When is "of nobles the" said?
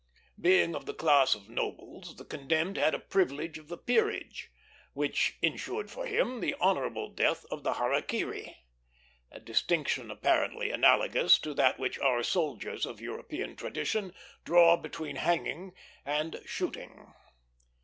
1.35-2.25